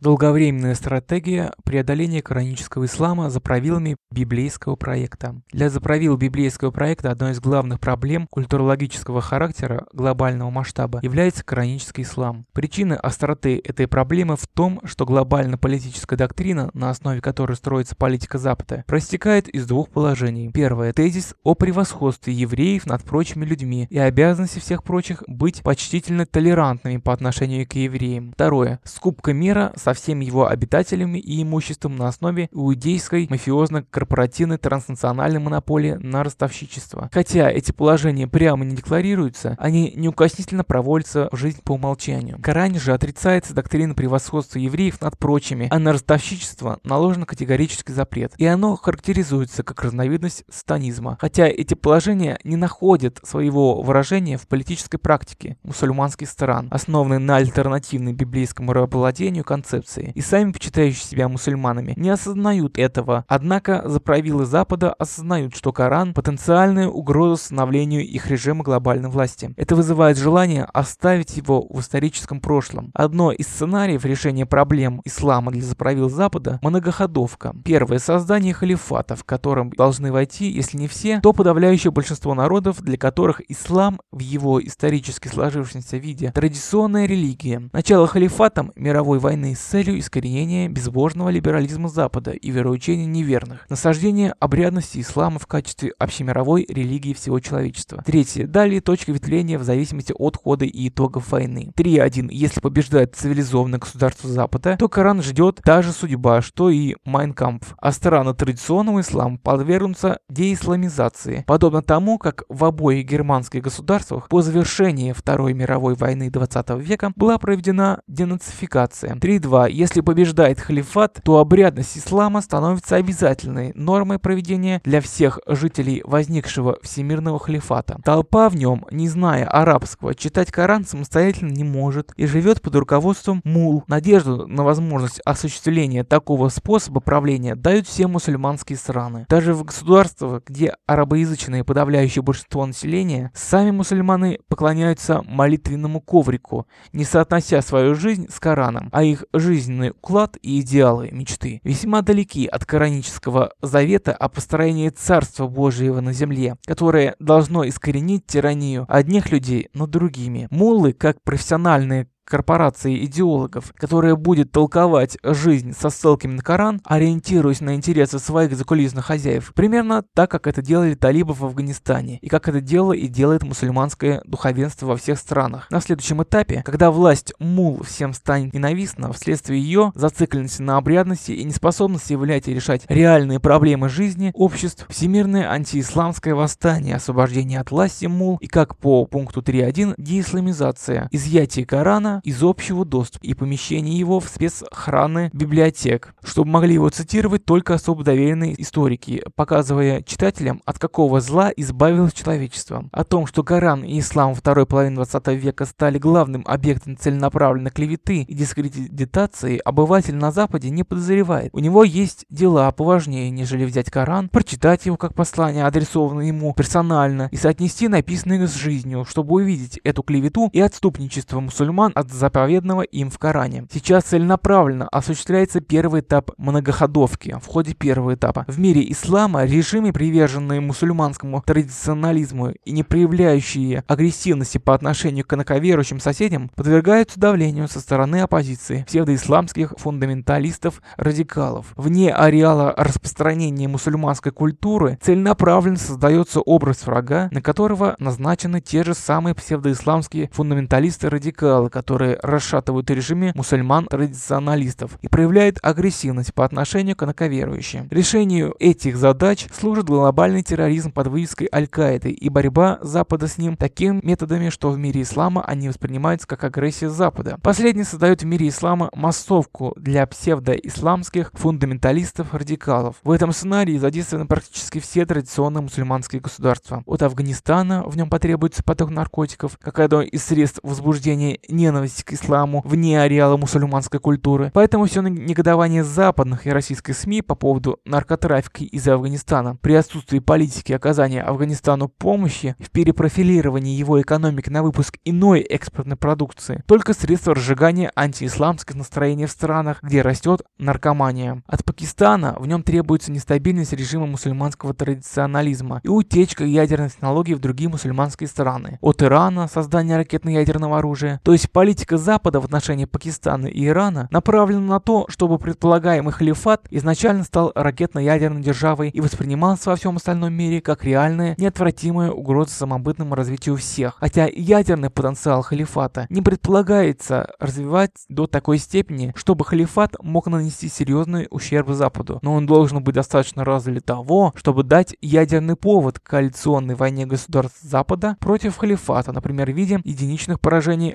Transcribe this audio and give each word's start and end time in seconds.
Долговременная 0.00 0.74
стратегия 0.76 1.52
преодоления 1.62 2.22
коранического 2.22 2.86
ислама 2.86 3.28
за 3.28 3.38
правилами 3.38 3.96
библейского 4.10 4.74
проекта. 4.74 5.42
Для 5.52 5.68
заправил 5.68 6.16
библейского 6.16 6.70
проекта 6.70 7.10
одной 7.10 7.32
из 7.32 7.40
главных 7.40 7.80
проблем 7.80 8.26
культурологического 8.30 9.20
характера 9.20 9.84
глобального 9.92 10.48
масштаба 10.48 11.00
является 11.02 11.44
коранический 11.44 12.04
ислам. 12.04 12.46
Причина 12.54 12.96
остроты 12.96 13.60
этой 13.62 13.86
проблемы 13.86 14.36
в 14.36 14.46
том, 14.46 14.80
что 14.84 15.04
глобально-политическая 15.04 16.16
доктрина, 16.16 16.70
на 16.72 16.88
основе 16.88 17.20
которой 17.20 17.54
строится 17.54 17.94
политика 17.94 18.38
Запада, 18.38 18.84
проистекает 18.86 19.48
из 19.50 19.66
двух 19.66 19.90
положений. 19.90 20.52
Первое– 20.54 20.92
тезис 20.94 21.34
о 21.42 21.54
превосходстве 21.54 22.32
евреев 22.32 22.86
над 22.86 23.04
прочими 23.04 23.44
людьми 23.44 23.86
и 23.90 23.98
обязанности 23.98 24.60
всех 24.60 24.82
прочих 24.82 25.22
быть 25.26 25.62
почтительно 25.62 26.24
толерантными 26.24 26.96
по 26.96 27.12
отношению 27.12 27.68
к 27.68 27.74
евреям. 27.74 28.32
Второе– 28.32 28.80
скупка 28.84 29.34
мира 29.34 29.74
со 29.90 29.94
всеми 29.94 30.24
его 30.24 30.48
обитателями 30.48 31.18
и 31.18 31.42
имуществом 31.42 31.96
на 31.96 32.06
основе 32.06 32.48
иудейской 32.52 33.26
мафиозно-корпоративной 33.28 34.56
транснациональной 34.58 35.40
монополии 35.40 35.94
на 35.94 36.22
ростовщичество. 36.22 37.10
Хотя 37.12 37.50
эти 37.50 37.72
положения 37.72 38.28
прямо 38.28 38.64
не 38.64 38.76
декларируются, 38.76 39.56
они 39.58 39.92
неукоснительно 39.96 40.62
проводятся 40.62 41.28
в 41.32 41.36
жизнь 41.36 41.60
по 41.64 41.72
умолчанию. 41.72 42.38
В 42.38 42.42
Коране 42.42 42.78
же 42.78 42.92
отрицается 42.92 43.52
доктрина 43.52 43.94
превосходства 43.94 44.60
евреев 44.60 45.00
над 45.00 45.18
прочими, 45.18 45.66
а 45.70 45.78
на 45.80 45.92
ростовщичество 45.92 46.78
наложен 46.84 47.24
категорический 47.24 47.92
запрет, 47.92 48.32
и 48.36 48.46
оно 48.46 48.76
характеризуется 48.76 49.64
как 49.64 49.82
разновидность 49.82 50.44
станизма. 50.48 51.18
Хотя 51.20 51.48
эти 51.48 51.74
положения 51.74 52.38
не 52.44 52.56
находят 52.56 53.18
своего 53.24 53.82
выражения 53.82 54.36
в 54.36 54.46
политической 54.46 54.98
практике 54.98 55.56
мусульманских 55.64 56.28
стран, 56.28 56.68
основанной 56.70 57.18
на 57.18 57.36
альтернативной 57.36 58.12
библейскому 58.12 58.72
рабовладению 58.72 59.42
концепции 59.42 59.79
концепции, 59.80 60.12
и 60.14 60.20
сами 60.20 60.52
почитающие 60.52 61.04
себя 61.04 61.28
мусульманами 61.28 61.94
не 61.96 62.10
осознают 62.10 62.78
этого, 62.78 63.24
однако 63.28 63.82
заправилы 63.86 64.44
Запада 64.44 64.92
осознают, 64.92 65.56
что 65.56 65.72
Коран– 65.72 66.14
потенциальная 66.14 66.88
угроза 66.88 67.42
становлению 67.42 68.06
их 68.06 68.26
режима 68.28 68.64
глобальной 68.64 69.08
власти. 69.08 69.52
Это 69.56 69.76
вызывает 69.76 70.18
желание 70.18 70.64
оставить 70.64 71.36
его 71.36 71.66
в 71.68 71.80
историческом 71.80 72.40
прошлом. 72.40 72.90
Одно 72.94 73.32
из 73.32 73.46
сценариев 73.46 74.04
решения 74.04 74.46
проблем 74.46 75.00
ислама 75.04 75.50
для 75.50 75.62
заправил 75.62 76.08
Запада– 76.08 76.58
многоходовка. 76.62 77.54
Первое– 77.64 77.98
создание 78.00 78.52
халифата, 78.54 79.16
в 79.16 79.24
котором 79.24 79.70
должны 79.70 80.12
войти, 80.12 80.50
если 80.50 80.76
не 80.78 80.88
все, 80.88 81.20
то 81.20 81.32
подавляющее 81.32 81.90
большинство 81.90 82.34
народов, 82.34 82.82
для 82.82 82.96
которых 82.96 83.40
ислам 83.50 84.00
в 84.12 84.20
его 84.20 84.64
исторически 84.64 85.28
сложившемся 85.28 85.96
виде– 85.96 86.32
традиционная 86.34 87.06
религия. 87.06 87.68
Начало 87.72 88.06
халифатом 88.06 88.72
мировой 88.76 89.18
войны 89.18 89.54
с 89.54 89.69
целью 89.70 90.00
искоренения 90.00 90.68
безбожного 90.68 91.28
либерализма 91.28 91.88
Запада 91.88 92.32
и 92.32 92.50
вероучения 92.50 93.06
неверных, 93.06 93.70
насаждение 93.70 94.34
обрядности 94.40 95.00
ислама 95.00 95.38
в 95.38 95.46
качестве 95.46 95.92
общемировой 95.96 96.66
религии 96.68 97.14
всего 97.14 97.38
человечества. 97.38 98.02
Третье. 98.04 98.48
Далее 98.48 98.80
точка 98.80 99.12
ветвления 99.12 99.60
в 99.60 99.62
зависимости 99.62 100.12
от 100.18 100.36
хода 100.36 100.64
и 100.64 100.88
итогов 100.88 101.30
войны. 101.30 101.72
3.1. 101.76 102.30
Если 102.32 102.58
побеждает 102.58 103.14
цивилизованное 103.14 103.78
государство 103.78 104.28
Запада, 104.28 104.76
то 104.76 104.88
Коран 104.88 105.22
ждет 105.22 105.60
та 105.62 105.82
же 105.82 105.92
судьба, 105.92 106.42
что 106.42 106.68
и 106.68 106.96
Майнкампф, 107.04 107.76
а 107.78 107.92
страны 107.92 108.34
традиционного 108.34 109.02
ислама 109.02 109.38
подвергнутся 109.38 110.18
деисламизации, 110.28 111.44
подобно 111.46 111.82
тому, 111.82 112.18
как 112.18 112.42
в 112.48 112.64
обоих 112.64 113.06
германских 113.06 113.62
государствах 113.62 114.28
по 114.28 114.42
завершении 114.42 115.12
Второй 115.12 115.54
мировой 115.54 115.94
войны 115.94 116.28
20 116.28 116.70
века 116.70 117.12
была 117.14 117.38
проведена 117.38 118.00
денацификация. 118.08 119.14
3.2. 119.14 119.59
Если 119.68 120.00
побеждает 120.00 120.60
халифат, 120.60 121.20
то 121.24 121.38
обрядность 121.38 121.98
ислама 121.98 122.40
становится 122.40 122.96
обязательной 122.96 123.72
нормой 123.74 124.18
проведения 124.18 124.80
для 124.84 125.00
всех 125.00 125.40
жителей 125.46 126.02
возникшего 126.04 126.78
всемирного 126.82 127.38
халифата. 127.38 127.98
Толпа 128.04 128.48
в 128.48 128.56
нем, 128.56 128.86
не 128.90 129.08
зная 129.08 129.46
арабского, 129.46 130.14
читать 130.14 130.50
Коран 130.50 130.84
самостоятельно 130.84 131.50
не 131.50 131.64
может 131.64 132.12
и 132.16 132.26
живет 132.26 132.62
под 132.62 132.74
руководством 132.76 133.40
мул. 133.44 133.84
Надежду 133.86 134.46
на 134.46 134.64
возможность 134.64 135.20
осуществления 135.24 136.04
такого 136.04 136.48
способа 136.48 137.00
правления 137.00 137.54
дают 137.54 137.86
все 137.86 138.06
мусульманские 138.06 138.78
страны. 138.78 139.26
Даже 139.28 139.54
в 139.54 139.64
государствах, 139.64 140.42
где 140.46 140.74
арабоязычное 140.86 141.64
подавляющее 141.64 142.22
большинство 142.22 142.64
населения, 142.64 143.30
сами 143.34 143.70
мусульманы 143.70 144.38
поклоняются 144.48 145.22
молитвенному 145.26 146.00
коврику, 146.00 146.66
не 146.92 147.04
соотнося 147.04 147.62
свою 147.62 147.94
жизнь 147.94 148.28
с 148.30 148.38
Кораном, 148.40 148.88
а 148.92 149.02
их 149.02 149.24
жизнь 149.32 149.49
жизненный 149.50 149.90
уклад 149.90 150.36
и 150.42 150.60
идеалы 150.60 151.08
мечты 151.10 151.60
весьма 151.64 152.02
далеки 152.02 152.46
от 152.46 152.64
коранического 152.64 153.52
завета 153.60 154.12
о 154.12 154.28
построении 154.28 154.90
Царства 154.90 155.48
Божьего 155.48 156.00
на 156.00 156.12
земле, 156.12 156.56
которое 156.66 157.16
должно 157.18 157.68
искоренить 157.68 158.26
тиранию 158.26 158.86
одних 158.88 159.32
людей 159.32 159.68
над 159.74 159.90
другими. 159.90 160.46
Муллы, 160.52 160.92
как 160.92 161.20
профессиональные 161.24 162.06
корпорации 162.30 163.04
идеологов, 163.04 163.74
которая 163.76 164.14
будет 164.14 164.52
толковать 164.52 165.18
жизнь 165.22 165.74
со 165.78 165.90
ссылками 165.90 166.34
на 166.34 166.42
Коран, 166.42 166.80
ориентируясь 166.84 167.60
на 167.60 167.74
интересы 167.74 168.18
своих 168.18 168.56
закулисных 168.56 169.04
хозяев, 169.04 169.52
примерно 169.54 170.04
так, 170.14 170.30
как 170.30 170.46
это 170.46 170.62
делали 170.62 170.94
талибы 170.94 171.34
в 171.34 171.44
Афганистане, 171.44 172.18
и 172.22 172.28
как 172.28 172.48
это 172.48 172.60
делало 172.60 172.92
и 172.92 173.08
делает 173.08 173.42
мусульманское 173.42 174.22
духовенство 174.24 174.86
во 174.86 174.96
всех 174.96 175.18
странах. 175.18 175.66
На 175.70 175.80
следующем 175.80 176.22
этапе, 176.22 176.62
когда 176.64 176.90
власть 176.90 177.34
мул 177.38 177.82
всем 177.82 178.14
станет 178.14 178.54
ненавистна, 178.54 179.12
вследствие 179.12 179.60
ее 179.60 179.92
зацикленности 179.94 180.62
на 180.62 180.76
обрядности 180.76 181.32
и 181.32 181.44
неспособности 181.44 182.12
являть 182.12 182.48
и 182.48 182.54
решать 182.54 182.82
реальные 182.88 183.40
проблемы 183.40 183.88
жизни 183.88 184.30
обществ, 184.34 184.86
всемирное 184.88 185.50
антиисламское 185.50 186.34
восстание, 186.34 186.96
освобождение 186.96 187.60
от 187.60 187.70
власти 187.70 188.06
мул 188.06 188.38
и, 188.40 188.46
как 188.46 188.76
по 188.76 189.04
пункту 189.06 189.40
3.1, 189.40 189.94
деисламизация, 189.98 191.08
изъятие 191.10 191.66
Корана, 191.66 192.19
из 192.22 192.42
общего 192.42 192.84
доступа 192.84 193.24
и 193.24 193.34
помещение 193.34 193.98
его 193.98 194.20
в 194.20 194.28
спецхраны 194.28 195.30
библиотек, 195.32 196.14
чтобы 196.22 196.50
могли 196.50 196.74
его 196.74 196.88
цитировать 196.88 197.44
только 197.44 197.74
особо 197.74 198.04
доверенные 198.04 198.60
историки, 198.60 199.22
показывая 199.34 200.02
читателям, 200.02 200.62
от 200.64 200.78
какого 200.78 201.20
зла 201.20 201.50
избавилось 201.56 202.12
человечество. 202.12 202.88
О 202.92 203.04
том, 203.04 203.26
что 203.26 203.42
Коран 203.42 203.84
и 203.84 203.98
ислам 203.98 204.34
второй 204.34 204.66
половины 204.66 204.96
20 204.96 205.28
века 205.28 205.64
стали 205.64 205.98
главным 205.98 206.44
объектом 206.46 206.96
целенаправленной 206.96 207.70
клеветы 207.70 208.22
и 208.22 208.34
дискредитации, 208.34 209.60
обыватель 209.64 210.16
на 210.16 210.32
Западе 210.32 210.70
не 210.70 210.84
подозревает. 210.84 211.50
У 211.54 211.58
него 211.58 211.84
есть 211.84 212.26
дела 212.30 212.70
поважнее, 212.72 213.30
нежели 213.30 213.64
взять 213.64 213.90
Коран, 213.90 214.28
прочитать 214.28 214.86
его 214.86 214.96
как 214.96 215.14
послание, 215.14 215.64
адресованное 215.64 216.26
ему 216.26 216.54
персонально, 216.54 217.28
и 217.30 217.36
соотнести 217.36 217.88
написанное 217.88 218.46
с 218.46 218.54
жизнью, 218.54 219.04
чтобы 219.08 219.36
увидеть 219.36 219.80
эту 219.84 220.02
клевету 220.02 220.50
и 220.52 220.60
отступничество 220.60 221.40
мусульман 221.40 221.92
от 221.94 222.09
заповедного 222.12 222.82
им 222.82 223.10
в 223.10 223.18
Коране. 223.18 223.66
Сейчас 223.72 224.04
целенаправленно 224.04 224.88
осуществляется 224.88 225.60
первый 225.60 226.00
этап 226.00 226.30
многоходовки. 226.38 227.38
В 227.42 227.46
ходе 227.46 227.74
первого 227.74 228.14
этапа 228.14 228.44
в 228.48 228.58
мире 228.58 228.90
ислама 228.90 229.44
режимы, 229.44 229.92
приверженные 229.92 230.60
мусульманскому 230.60 231.42
традиционализму 231.46 232.52
и 232.64 232.72
не 232.72 232.82
проявляющие 232.82 233.84
агрессивности 233.86 234.58
по 234.58 234.74
отношению 234.74 235.26
к 235.26 235.34
инаковерующим 235.34 236.00
соседям, 236.00 236.50
подвергаются 236.54 237.20
давлению 237.20 237.68
со 237.68 237.80
стороны 237.80 238.20
оппозиции, 238.20 238.84
псевдоисламских 238.86 239.74
фундаменталистов-радикалов. 239.76 241.72
Вне 241.76 242.12
ареала 242.12 242.74
распространения 242.76 243.68
мусульманской 243.68 244.32
культуры 244.32 244.98
целенаправленно 245.02 245.76
создается 245.76 246.40
образ 246.40 246.86
врага, 246.86 247.28
на 247.30 247.42
которого 247.42 247.96
назначены 247.98 248.60
те 248.60 248.84
же 248.84 248.94
самые 248.94 249.34
псевдоисламские 249.34 250.30
фундаменталисты-радикалы, 250.32 251.70
которые 251.70 251.99
которые 252.00 252.18
расшатывают 252.22 252.90
режиме 252.90 253.32
мусульман-традиционалистов 253.34 254.98
и 255.02 255.08
проявляют 255.08 255.58
агрессивность 255.60 256.32
по 256.32 256.46
отношению 256.46 256.96
к 256.96 257.02
инаковерующим. 257.02 257.88
Решению 257.90 258.54
этих 258.58 258.96
задач 258.96 259.46
служит 259.52 259.84
глобальный 259.84 260.42
терроризм 260.42 260.92
под 260.92 261.08
вывеской 261.08 261.46
Аль-Каиды 261.52 262.10
и 262.10 262.28
борьба 262.30 262.78
Запада 262.80 263.26
с 263.26 263.36
ним 263.36 263.58
такими 263.58 264.00
методами, 264.02 264.48
что 264.48 264.70
в 264.70 264.78
мире 264.78 265.02
ислама 265.02 265.44
они 265.44 265.68
воспринимаются 265.68 266.26
как 266.26 266.42
агрессия 266.42 266.88
Запада. 266.88 267.38
Последний 267.42 267.84
создает 267.84 268.22
в 268.22 268.24
мире 268.24 268.48
ислама 268.48 268.88
массовку 268.94 269.74
для 269.76 270.06
псевдоисламских 270.06 271.32
фундаменталистов-радикалов. 271.34 272.96
В 273.04 273.10
этом 273.10 273.32
сценарии 273.32 273.76
задействованы 273.76 274.26
практически 274.26 274.78
все 274.80 275.04
традиционные 275.04 275.60
мусульманские 275.60 276.22
государства. 276.22 276.82
От 276.86 277.02
Афганистана 277.02 277.82
в 277.84 277.94
нем 277.94 278.08
потребуется 278.08 278.62
поток 278.62 278.88
наркотиков, 278.88 279.58
как 279.60 279.78
одно 279.80 280.00
из 280.00 280.24
средств 280.24 280.60
возбуждения 280.62 281.38
ненависти 281.50 281.79
ненависти 281.80 282.02
к 282.02 282.12
исламу 282.12 282.62
вне 282.64 283.00
ареала 283.00 283.36
мусульманской 283.36 284.00
культуры. 284.00 284.50
Поэтому 284.52 284.84
все 284.84 285.00
негодование 285.00 285.82
западных 285.82 286.46
и 286.46 286.50
российской 286.50 286.92
СМИ 286.92 287.22
по 287.22 287.34
поводу 287.34 287.80
наркотрафика 287.84 288.64
из 288.64 288.86
Афганистана 288.86 289.56
при 289.56 289.74
отсутствии 289.74 290.18
политики 290.18 290.72
оказания 290.72 291.22
Афганистану 291.22 291.88
помощи 291.88 292.54
в 292.58 292.70
перепрофилировании 292.70 293.76
его 293.76 294.00
экономики 294.00 294.50
на 294.50 294.62
выпуск 294.62 294.98
иной 295.04 295.40
экспортной 295.40 295.96
продукции, 295.96 296.62
только 296.66 296.92
средство 296.92 297.34
разжигания 297.34 297.90
антиисламских 297.96 298.74
настроений 298.74 299.26
в 299.26 299.30
странах, 299.30 299.82
где 299.82 300.02
растет 300.02 300.42
наркомания. 300.58 301.42
От 301.46 301.64
Пакистана 301.64 302.36
в 302.38 302.46
нем 302.46 302.62
требуется 302.62 303.10
нестабильность 303.10 303.72
режима 303.72 304.06
мусульманского 304.06 304.74
традиционализма 304.74 305.80
и 305.82 305.88
утечка 305.88 306.44
ядерных 306.44 306.92
технологий 306.92 307.34
в 307.34 307.40
другие 307.40 307.70
мусульманские 307.70 308.28
страны. 308.28 308.78
От 308.80 309.02
Ирана 309.02 309.48
создание 309.48 309.96
ракетно-ядерного 309.96 310.78
оружия. 310.78 311.20
То 311.24 311.32
есть 311.32 311.50
политика 311.50 311.69
Запада 311.98 312.40
в 312.40 312.44
отношении 312.44 312.84
Пакистана 312.84 313.46
и 313.46 313.66
Ирана 313.66 314.08
направлена 314.10 314.60
на 314.60 314.80
то, 314.80 315.06
чтобы 315.08 315.38
предполагаемый 315.38 316.12
халифат 316.12 316.66
изначально 316.70 317.24
стал 317.24 317.52
ракетно-ядерной 317.54 318.42
державой 318.42 318.90
и 318.90 319.00
воспринимался 319.00 319.70
во 319.70 319.76
всем 319.76 319.96
остальном 319.96 320.32
мире 320.32 320.60
как 320.60 320.84
реальная, 320.84 321.34
неотвратимая 321.38 322.10
угроза 322.10 322.52
самобытному 322.52 323.14
развитию 323.14 323.56
всех. 323.56 323.96
Хотя 323.98 324.26
ядерный 324.26 324.90
потенциал 324.90 325.42
халифата 325.42 326.06
не 326.10 326.22
предполагается 326.22 327.30
развивать 327.38 327.92
до 328.08 328.26
такой 328.26 328.58
степени, 328.58 329.12
чтобы 329.16 329.44
халифат 329.44 329.96
мог 330.02 330.26
нанести 330.26 330.68
серьезный 330.68 331.26
ущерб 331.30 331.70
Западу. 331.70 332.18
Но 332.22 332.34
он 332.34 332.46
должен 332.46 332.82
быть 332.82 332.94
достаточно 332.94 333.44
развит 333.44 333.70
для 333.74 333.80
того, 333.80 334.32
чтобы 334.36 334.62
дать 334.62 334.96
ядерный 335.00 335.56
повод 335.56 335.98
к 335.98 336.02
коалиционной 336.02 336.74
войне 336.74 337.06
государств 337.06 337.60
Запада 337.62 338.16
против 338.20 338.56
халифата, 338.56 339.12
например, 339.12 339.50
в 339.50 339.54
виде 339.54 339.80
единичных 339.84 340.40
поражений 340.40 340.94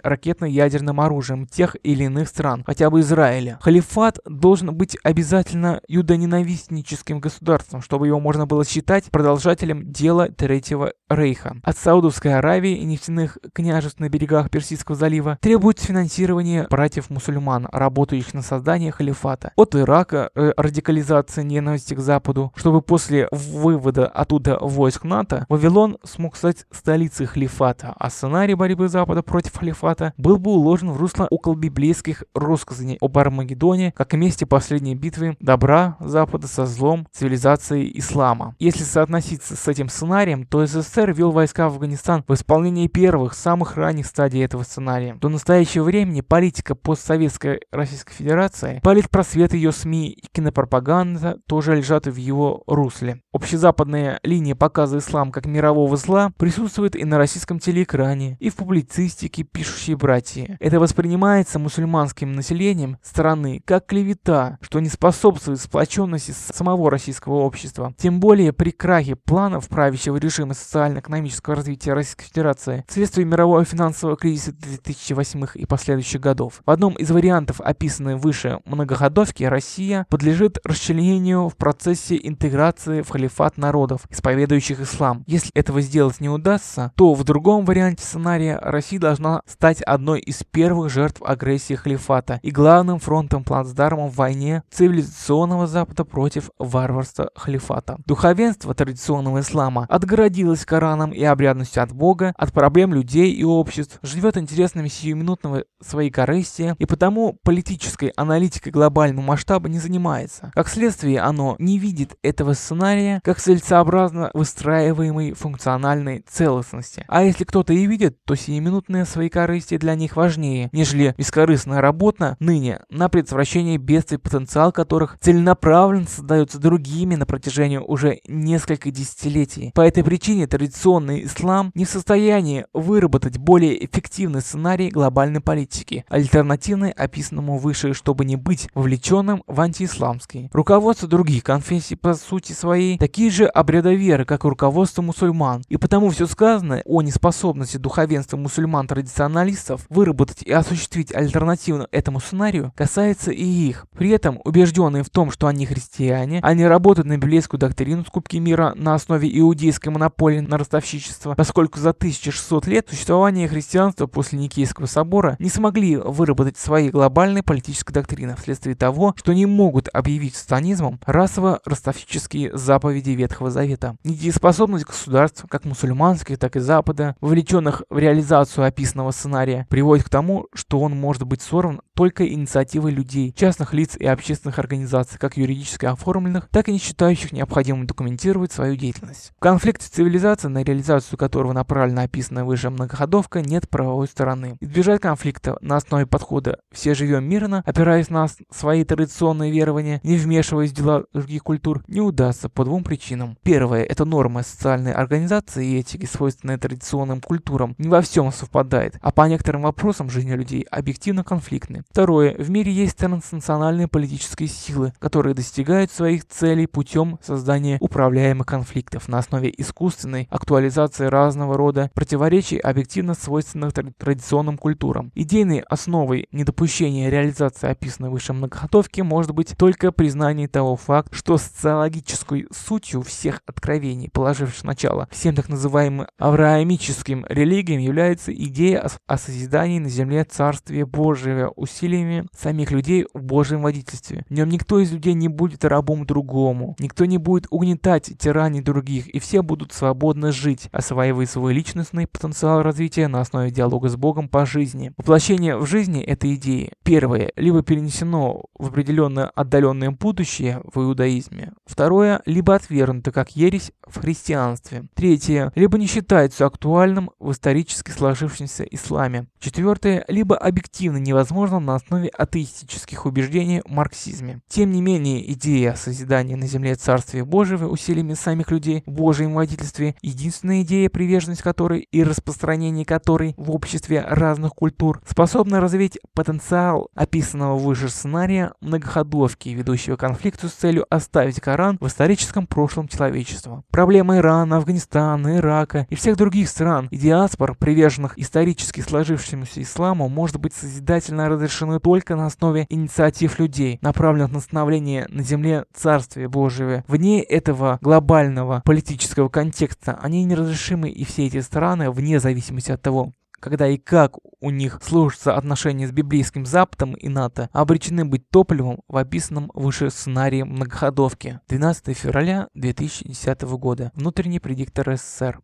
ракетно-ядерным 0.65 0.99
оружием 0.99 1.45
тех 1.47 1.75
или 1.83 2.03
иных 2.05 2.27
стран, 2.27 2.63
хотя 2.65 2.89
бы 2.89 2.99
Израиля. 3.01 3.57
Халифат 3.61 4.19
должен 4.25 4.75
быть 4.75 4.97
обязательно 5.03 5.81
юдоненавистническим 5.87 7.19
государством, 7.19 7.81
чтобы 7.81 8.07
его 8.07 8.19
можно 8.19 8.45
было 8.45 8.65
считать 8.65 9.05
продолжателем 9.11 9.91
дела 9.91 10.29
Третьего 10.29 10.93
Рейха. 11.09 11.57
От 11.63 11.77
Саудовской 11.77 12.35
Аравии 12.35 12.77
и 12.77 12.85
нефтяных 12.85 13.37
княжеств 13.53 13.99
на 13.99 14.09
берегах 14.09 14.49
Персидского 14.49 14.97
залива 14.97 15.37
требуется 15.41 15.87
финансирование 15.87 16.67
братьев-мусульман, 16.69 17.67
работающих 17.71 18.33
на 18.33 18.41
создание 18.41 18.91
халифата. 18.91 19.51
От 19.55 19.75
Ирака 19.75 20.31
э, 20.35 20.51
радикализация 20.57 21.43
ненависти 21.43 21.93
к 21.93 21.99
Западу, 21.99 22.51
чтобы 22.55 22.81
после 22.81 23.27
вывода 23.31 24.07
оттуда 24.07 24.57
войск 24.59 25.03
НАТО 25.03 25.45
Вавилон 25.49 25.97
смог 26.03 26.35
стать 26.35 26.65
столицей 26.71 27.25
халифата, 27.25 27.93
а 27.97 28.09
сценарий 28.09 28.55
борьбы 28.55 28.87
Запада 28.87 29.21
против 29.21 29.57
халифата 29.57 30.13
был 30.17 30.37
бы 30.37 30.54
уложен 30.55 30.91
в 30.91 30.97
русло 30.97 31.27
около 31.29 31.55
библейских 31.55 32.23
рассказаний 32.33 32.97
об 33.01 33.17
Армагеддоне, 33.17 33.91
как 33.95 34.13
месте 34.13 34.45
последней 34.45 34.95
битвы 34.95 35.37
добра 35.39 35.97
Запада 35.99 36.47
со 36.47 36.65
злом 36.65 37.07
цивилизации 37.11 37.91
ислама. 37.95 38.55
Если 38.59 38.83
соотноситься 38.83 39.55
с 39.55 39.67
этим 39.67 39.89
сценарием, 39.89 40.45
то 40.45 40.65
СССР 40.65 41.13
вел 41.13 41.31
войска 41.31 41.69
в 41.69 41.73
Афганистан 41.73 42.23
в 42.27 42.33
исполнении 42.33 42.87
первых, 42.87 43.33
самых 43.33 43.77
ранних 43.77 44.05
стадий 44.05 44.43
этого 44.43 44.63
сценария. 44.63 45.15
До 45.15 45.29
настоящего 45.29 45.83
времени 45.83 46.21
политика 46.21 46.75
постсоветской 46.75 47.61
Российской 47.71 48.13
Федерации, 48.13 48.79
политпросвет 48.83 49.53
ее 49.53 49.71
СМИ 49.71 50.11
и 50.11 50.27
кинопропаганда 50.31 51.37
тоже 51.47 51.75
лежат 51.75 52.07
в 52.07 52.15
его 52.15 52.63
русле. 52.67 53.21
Общезападная 53.33 54.19
линия 54.23 54.55
показа 54.55 54.99
ислам 54.99 55.31
как 55.31 55.45
мирового 55.45 55.97
зла 55.97 56.31
присутствует 56.37 56.95
и 56.95 57.03
на 57.03 57.17
российском 57.17 57.59
телеэкране, 57.59 58.37
и 58.39 58.49
в 58.49 58.55
публицистике 58.55 59.43
«Пишущие 59.43 59.97
братья». 59.97 60.44
Это 60.59 60.79
воспринимается 60.79 61.59
мусульманским 61.59 62.33
населением 62.33 62.97
страны 63.01 63.61
как 63.65 63.85
клевета, 63.85 64.57
что 64.61 64.79
не 64.79 64.89
способствует 64.89 65.59
сплоченности 65.59 66.31
самого 66.31 66.89
российского 66.89 67.35
общества. 67.35 67.93
Тем 67.97 68.19
более 68.19 68.53
при 68.53 68.71
крахе 68.71 69.15
планов 69.15 69.67
правящего 69.67 70.17
режима 70.17 70.53
социально-экономического 70.53 71.55
развития 71.55 71.93
Российской 71.93 72.25
Федерации 72.25 72.85
вследствие 72.87 73.25
мирового 73.25 73.65
финансового 73.65 74.17
кризиса 74.17 74.51
2008 74.53 75.45
и 75.55 75.65
последующих 75.65 76.21
годов. 76.21 76.61
В 76.65 76.71
одном 76.71 76.93
из 76.93 77.11
вариантов, 77.11 77.61
описанной 77.61 78.15
выше 78.15 78.59
многоходовки, 78.65 79.43
Россия 79.43 80.05
подлежит 80.09 80.59
расчленению 80.63 81.49
в 81.49 81.55
процессе 81.55 82.19
интеграции 82.21 83.01
в 83.01 83.09
халифат 83.09 83.57
народов, 83.57 84.01
исповедующих 84.09 84.79
ислам. 84.81 85.23
Если 85.27 85.51
этого 85.53 85.81
сделать 85.81 86.19
не 86.21 86.29
удастся, 86.29 86.91
то 86.95 87.13
в 87.13 87.23
другом 87.23 87.65
варианте 87.65 88.03
сценария 88.03 88.59
Россия 88.61 88.99
должна 88.99 89.41
стать 89.45 89.81
одной 89.81 90.19
из 90.19 90.34
первых 90.43 90.91
жертв 90.91 91.21
агрессии 91.23 91.75
халифата 91.75 92.39
и 92.43 92.51
главным 92.51 92.99
фронтом 92.99 93.43
плацдармом 93.43 94.09
в 94.09 94.15
войне 94.15 94.63
цивилизационного 94.71 95.67
Запада 95.67 96.03
против 96.03 96.49
варварства 96.59 97.29
халифата. 97.35 97.97
Духовенство 98.05 98.73
традиционного 98.73 99.41
ислама 99.41 99.85
отгородилось 99.89 100.65
Кораном 100.65 101.11
и 101.11 101.23
обрядностью 101.23 101.83
от 101.83 101.91
Бога, 101.91 102.33
от 102.37 102.51
проблем 102.51 102.93
людей 102.93 103.31
и 103.31 103.43
обществ, 103.43 103.99
живет 104.01 104.37
интересными 104.37 104.87
сиюминутного 104.87 105.65
своей 105.81 106.09
корысти 106.09 106.75
и 106.77 106.85
потому 106.85 107.33
политической 107.43 108.09
аналитикой 108.15 108.71
глобального 108.71 109.25
масштаба 109.25 109.69
не 109.69 109.79
занимается. 109.79 110.51
Как 110.53 110.67
следствие, 110.67 111.19
оно 111.19 111.55
не 111.59 111.77
видит 111.77 112.17
этого 112.21 112.53
сценария 112.53 113.21
как 113.23 113.39
целесообразно 113.39 114.31
выстраиваемой 114.33 115.33
функциональной 115.33 116.23
целостности. 116.27 117.05
А 117.07 117.23
если 117.23 117.43
кто-то 117.43 117.73
и 117.73 117.85
видит, 117.85 118.23
то 118.25 118.35
сиюминутные 118.35 119.05
свои 119.05 119.29
корысти 119.29 119.77
для 119.77 119.95
них 119.95 120.15
важнее, 120.25 120.69
нежели 120.71 121.13
бескорыстная 121.15 121.81
работа 121.81 122.35
ныне 122.39 122.79
на 122.89 123.09
предотвращение 123.09 123.77
бедствий, 123.77 124.17
потенциал 124.17 124.71
которых 124.71 125.17
целенаправленно 125.21 126.07
создается 126.07 126.57
другими 126.57 127.13
на 127.13 127.27
протяжении 127.27 127.77
уже 127.77 128.21
нескольких 128.27 128.91
десятилетий. 128.91 129.71
По 129.75 129.81
этой 129.81 130.03
причине 130.03 130.47
традиционный 130.47 131.25
ислам 131.25 131.71
не 131.75 131.85
в 131.85 131.89
состоянии 131.89 132.65
выработать 132.73 133.37
более 133.37 133.85
эффективный 133.85 134.41
сценарий 134.41 134.89
глобальной 134.89 135.41
политики, 135.41 136.05
альтернативный 136.09 136.89
описанному 136.89 137.59
выше, 137.59 137.93
чтобы 137.93 138.25
не 138.25 138.35
быть 138.35 138.67
вовлеченным 138.73 139.43
в 139.45 139.61
антиисламский. 139.61 140.49
Руководство 140.53 141.07
других 141.07 141.43
конфессий 141.43 141.95
по 141.95 142.15
сути 142.15 142.53
своей 142.53 142.97
такие 142.97 143.29
же 143.29 143.45
обрядоверы, 143.45 144.25
как 144.25 144.43
и 144.43 144.47
руководство 144.47 145.03
мусульман, 145.03 145.61
и 145.69 145.77
потому 145.77 146.09
все 146.09 146.25
сказанное 146.25 146.81
о 146.85 147.03
неспособности 147.03 147.77
духовенства 147.77 148.37
мусульман-традиционалистов 148.37 149.85
выработать 149.89 150.14
и 150.43 150.51
осуществить 150.51 151.13
альтернативно 151.13 151.87
этому 151.91 152.19
сценарию 152.19 152.71
касается 152.75 153.31
и 153.31 153.43
их. 153.43 153.85
При 153.95 154.09
этом 154.09 154.39
убежденные 154.43 155.03
в 155.03 155.09
том, 155.09 155.31
что 155.31 155.47
они 155.47 155.65
христиане, 155.65 156.39
они 156.41 156.65
работают 156.65 157.07
на 157.07 157.17
библейскую 157.17 157.59
доктрину 157.59 158.05
скупки 158.05 158.37
мира 158.37 158.73
на 158.75 158.95
основе 158.95 159.29
иудейской 159.39 159.91
монополии 159.91 160.39
на 160.39 160.57
ростовщичество, 160.57 161.35
поскольку 161.35 161.79
за 161.79 161.89
1600 161.91 162.67
лет 162.67 162.87
существования 162.89 163.47
христианства 163.47 164.07
после 164.07 164.39
Никейского 164.39 164.85
собора 164.85 165.35
не 165.39 165.49
смогли 165.49 165.97
выработать 165.97 166.57
свои 166.57 166.89
глобальные 166.89 167.43
политические 167.43 167.93
доктрины 167.93 168.35
вследствие 168.35 168.75
того, 168.75 169.13
что 169.17 169.33
не 169.33 169.45
могут 169.45 169.89
объявить 169.93 170.35
сатанизмом 170.35 170.99
расово-ростовщические 171.05 172.55
заповеди 172.55 173.11
Ветхого 173.11 173.49
Завета. 173.49 173.95
Недееспособность 174.03 174.85
государств, 174.85 175.45
как 175.49 175.65
мусульманских, 175.65 176.37
так 176.37 176.55
и 176.55 176.59
Запада, 176.59 177.15
вовлеченных 177.21 177.83
в 177.89 177.97
реализацию 177.97 178.65
описанного 178.65 179.11
сценария, 179.11 179.67
приводит 179.69 179.94
к 180.03 180.09
тому, 180.09 180.47
что 180.53 180.79
он 180.79 180.93
может 180.93 181.23
быть 181.23 181.41
сорван 181.41 181.81
только 181.95 182.27
инициативой 182.27 182.91
людей, 182.91 183.33
частных 183.35 183.73
лиц 183.73 183.95
и 183.97 184.05
общественных 184.05 184.59
организаций, 184.59 185.17
как 185.17 185.37
юридически 185.37 185.85
оформленных, 185.85 186.49
так 186.49 186.69
и 186.69 186.73
не 186.73 186.77
считающих 186.77 187.31
необходимым 187.31 187.87
документировать 187.87 188.51
свою 188.51 188.75
деятельность. 188.75 189.31
В 189.37 189.39
конфликте 189.39 189.87
цивилизации, 189.89 190.49
на 190.49 190.63
реализацию 190.63 191.17
которого 191.17 191.53
направлена 191.53 192.03
описанная 192.03 192.43
выше 192.43 192.69
многоходовка, 192.69 193.41
нет 193.41 193.69
правовой 193.69 194.07
стороны. 194.07 194.57
Избежать 194.59 195.01
конфликта 195.01 195.57
на 195.61 195.77
основе 195.77 196.05
подхода 196.05 196.59
«все 196.73 196.93
живем 196.93 197.23
мирно», 197.23 197.63
опираясь 197.65 198.09
на 198.09 198.27
свои 198.51 198.83
традиционные 198.83 199.51
верования, 199.51 200.01
не 200.03 200.17
вмешиваясь 200.17 200.71
в 200.71 200.75
дела 200.75 201.05
других 201.13 201.43
культур, 201.43 201.83
не 201.87 202.01
удастся 202.01 202.49
по 202.49 202.65
двум 202.65 202.83
причинам. 202.83 203.37
Первое– 203.43 203.83
это 203.85 204.03
нормы 204.03 204.43
социальной 204.43 204.91
организации 204.91 205.65
и 205.65 205.79
этики, 205.79 206.05
свойственные 206.05 206.57
традиционным 206.57 207.21
культурам, 207.21 207.75
не 207.77 207.87
во 207.87 208.01
всем 208.01 208.31
совпадает, 208.33 208.97
а 209.01 209.11
по 209.11 209.27
некоторым 209.27 209.61
вопросам 209.61 210.09
жизни 210.09 210.33
людей 210.33 210.63
объективно 210.63 211.23
конфликтны. 211.23 211.84
Второе. 211.89 212.35
В 212.37 212.49
мире 212.49 212.71
есть 212.71 212.97
транснациональные 212.97 213.87
политические 213.87 214.49
силы, 214.49 214.93
которые 214.99 215.33
достигают 215.33 215.91
своих 215.91 216.27
целей 216.27 216.67
путем 216.67 217.19
создания 217.21 217.77
управляемых 217.79 218.45
конфликтов 218.45 219.07
на 219.07 219.19
основе 219.19 219.53
искусственной 219.57 220.27
актуализации 220.29 221.05
разного 221.05 221.57
рода 221.57 221.89
противоречий, 221.93 222.57
объективно 222.57 223.13
свойственных 223.13 223.73
традиционным 223.97 224.57
культурам. 224.57 225.11
Идейной 225.15 225.59
основой 225.59 226.27
недопущения 226.31 227.09
реализации 227.09 227.69
описанной 227.69 228.09
выше 228.09 228.33
многоходовки 228.33 229.01
может 229.01 229.31
быть 229.31 229.55
только 229.57 229.91
признание 229.91 230.47
того 230.47 230.75
факта, 230.75 231.15
что 231.15 231.37
социологической 231.37 232.47
сутью 232.51 233.01
всех 233.01 233.41
откровений, 233.45 234.09
положивших 234.09 234.63
начало 234.63 235.07
всем 235.11 235.35
так 235.35 235.49
называемым 235.49 236.07
авраамическим 236.17 237.25
религиям, 237.29 237.79
является 237.79 238.33
идея 238.33 238.89
о 239.07 239.17
созидании 239.17 239.79
на 239.79 239.89
земле 239.89 240.23
Царствия 240.23 240.85
Божьего 240.85 241.53
усилиями 241.75 242.25
самих 242.35 242.71
людей 242.71 243.05
в 243.13 243.21
Божьем 243.21 243.61
водительстве. 243.61 244.25
В 244.29 244.33
нем 244.33 244.49
никто 244.49 244.79
из 244.79 244.91
людей 244.91 245.13
не 245.13 245.27
будет 245.27 245.65
рабом 245.65 246.05
другому, 246.05 246.75
никто 246.79 247.05
не 247.05 247.17
будет 247.17 247.47
угнетать 247.49 248.11
тираний 248.17 248.61
других, 248.61 249.07
и 249.07 249.19
все 249.19 249.41
будут 249.41 249.73
свободно 249.73 250.31
жить, 250.31 250.69
осваивая 250.71 251.25
свой 251.25 251.53
личностный 251.53 252.07
потенциал 252.07 252.61
развития 252.61 253.07
на 253.07 253.21
основе 253.21 253.51
диалога 253.51 253.89
с 253.89 253.95
Богом 253.95 254.29
по 254.29 254.45
жизни. 254.45 254.93
Воплощение 254.97 255.57
в 255.57 255.65
жизни 255.65 256.01
этой 256.01 256.35
идеи, 256.35 256.71
первое, 256.83 257.31
либо 257.35 257.61
перенесено 257.61 258.45
в 258.57 258.67
определенное 258.67 259.25
отдаленное 259.35 259.91
будущее 259.91 260.61
в 260.63 260.79
иудаизме, 260.79 261.53
второе, 261.65 262.21
либо 262.25 262.55
отвергнуто 262.55 263.11
как 263.11 263.35
ересь 263.35 263.71
в 263.85 263.99
христианстве, 263.99 264.85
третье, 264.93 265.51
либо 265.55 265.77
не 265.77 265.87
считается 265.87 266.45
актуальным 266.45 267.11
в 267.19 267.31
исторически 267.31 267.91
сложившемся 267.91 268.63
исламе, 268.63 269.27
четвертое, 269.39 270.05
либо 270.07 270.37
объективно 270.37 270.97
невозможно 270.97 271.59
на 271.65 271.75
основе 271.75 272.09
атеистических 272.09 273.05
убеждений 273.05 273.61
в 273.65 273.71
марксизме. 273.71 274.41
Тем 274.47 274.71
не 274.71 274.81
менее, 274.81 275.31
идея 275.33 275.75
созидания 275.75 276.35
на 276.35 276.47
земле 276.47 276.75
Царствия 276.75 277.25
Божьего 277.25 277.67
усилиями 277.67 278.13
самих 278.13 278.51
людей 278.51 278.83
в 278.85 278.91
Божьем 278.91 279.33
водительстве, 279.33 279.95
единственная 280.01 280.61
идея, 280.61 280.89
приверженность 280.89 281.41
которой 281.41 281.81
и 281.91 282.03
распространение 282.03 282.85
которой 282.85 283.33
в 283.37 283.51
обществе 283.51 284.01
разных 284.01 284.53
культур, 284.53 285.01
способна 285.07 285.59
развить 285.59 285.97
потенциал 286.13 286.89
описанного 286.95 287.57
выше 287.57 287.89
сценария 287.89 288.53
многоходовки, 288.61 289.49
ведущего 289.49 289.95
к 289.95 289.99
конфликту 289.99 290.47
с 290.47 290.53
целью 290.53 290.85
оставить 290.89 291.39
Коран 291.39 291.77
в 291.81 291.87
историческом 291.87 292.47
прошлом 292.47 292.87
человечества. 292.87 293.63
Проблемы 293.71 294.17
Ирана, 294.17 294.57
Афганистана, 294.57 295.37
Ирака 295.37 295.87
и 295.89 295.95
всех 295.95 296.17
других 296.17 296.49
стран 296.49 296.87
и 296.91 296.97
диаспор, 296.97 297.55
приверженных 297.55 298.17
исторически 298.19 298.81
сложившемуся 298.81 299.61
исламу, 299.61 300.09
может 300.09 300.37
быть 300.37 300.53
созидательно 300.53 301.25
разрешены 301.55 301.79
только 301.79 302.15
на 302.15 302.25
основе 302.25 302.65
инициатив 302.69 303.39
людей, 303.39 303.79
направленных 303.81 304.31
на 304.31 304.39
становление 304.41 305.07
на 305.09 305.23
земле 305.23 305.65
Царствия 305.73 306.27
Божьего. 306.27 306.83
Вне 306.87 307.23
этого 307.23 307.79
глобального 307.81 308.61
политического 308.65 309.29
контекста 309.29 309.97
они 310.01 310.25
неразрешимы 310.25 310.89
и 310.89 311.05
все 311.05 311.27
эти 311.27 311.39
страны, 311.39 311.91
вне 311.91 312.19
зависимости 312.19 312.71
от 312.71 312.81
того, 312.81 313.13
когда 313.39 313.67
и 313.67 313.77
как 313.77 314.15
у 314.41 314.49
них 314.49 314.79
сложатся 314.81 315.35
отношения 315.35 315.87
с 315.87 315.91
библейским 315.91 316.45
Западом 316.45 316.93
и 316.93 317.07
НАТО, 317.07 317.49
обречены 317.53 318.03
быть 318.03 318.29
топливом 318.29 318.79
в 318.87 318.97
описанном 318.97 319.51
выше 319.53 319.89
сценарии 319.89 320.43
многоходовки. 320.43 321.39
12 321.47 321.97
февраля 321.97 322.47
2010 322.53 323.41
года. 323.43 323.91
Внутренний 323.95 324.39
предиктор 324.39 324.95
СССР. 324.97 325.39